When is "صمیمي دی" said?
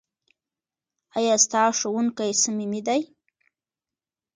2.43-3.01